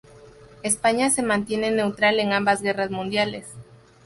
España 0.63 1.11
se 1.11 1.21
mantiene 1.21 1.69
neutral 1.69 2.19
en 2.19 2.33
ambas 2.33 2.63
guerras 2.63 2.89
mundiales. 2.89 3.45